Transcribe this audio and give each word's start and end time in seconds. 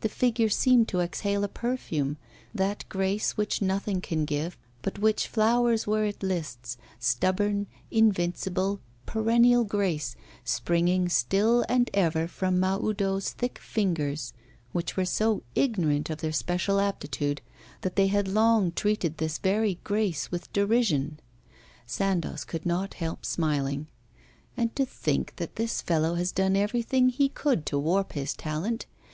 The 0.00 0.08
figure 0.08 0.48
seemed 0.48 0.88
to 0.88 1.00
exhale 1.00 1.44
a 1.44 1.48
perfume, 1.48 2.16
that 2.54 2.86
grace 2.88 3.36
which 3.36 3.60
nothing 3.60 4.00
can 4.00 4.24
give, 4.24 4.56
but 4.80 4.98
which 4.98 5.28
flowers 5.28 5.86
where 5.86 6.06
it 6.06 6.22
lists, 6.22 6.78
stubborn, 6.98 7.66
invincible, 7.90 8.80
perennial 9.04 9.64
grace, 9.64 10.16
springing 10.44 11.10
still 11.10 11.62
and 11.68 11.90
ever 11.92 12.26
from 12.26 12.58
Mahoudeau's 12.58 13.32
thick 13.32 13.58
fingers, 13.58 14.32
which 14.72 14.96
were 14.96 15.04
so 15.04 15.42
ignorant 15.54 16.08
of 16.08 16.22
their 16.22 16.32
special 16.32 16.80
aptitude 16.80 17.42
that 17.82 17.96
they 17.96 18.06
had 18.06 18.28
long 18.28 18.72
treated 18.72 19.18
this 19.18 19.36
very 19.36 19.78
grace 19.84 20.30
with 20.30 20.50
derision. 20.54 21.20
Sandoz 21.84 22.44
could 22.44 22.64
not 22.64 22.94
help 22.94 23.26
smiling. 23.26 23.88
'And 24.56 24.74
to 24.74 24.86
think 24.86 25.36
that 25.36 25.56
this 25.56 25.82
fellow 25.82 26.14
has 26.14 26.32
done 26.32 26.56
everything 26.56 27.10
he 27.10 27.28
could 27.28 27.66
to 27.66 27.78
warp 27.78 28.14
his 28.14 28.32
talent. 28.32 28.86